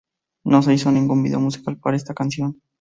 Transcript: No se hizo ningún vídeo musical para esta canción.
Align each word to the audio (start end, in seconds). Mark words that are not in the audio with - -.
No 0.45 0.63
se 0.63 0.73
hizo 0.73 0.91
ningún 0.91 1.21
vídeo 1.21 1.39
musical 1.39 1.77
para 1.77 1.95
esta 1.95 2.15
canción. 2.15 2.59